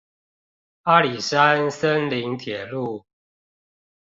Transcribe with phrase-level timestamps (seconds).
[0.81, 3.05] 阿里山森林鐵路